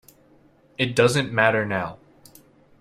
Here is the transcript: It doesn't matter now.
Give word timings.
It 0.79 0.95
doesn't 0.95 1.31
matter 1.31 1.63
now. 1.63 1.99